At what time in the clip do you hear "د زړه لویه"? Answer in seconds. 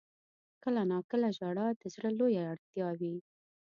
1.81-2.43